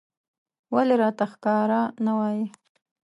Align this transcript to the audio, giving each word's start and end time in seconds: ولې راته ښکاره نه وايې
ولې 0.73 0.95
راته 1.01 1.25
ښکاره 1.31 1.81
نه 2.05 2.11
وايې 2.17 2.45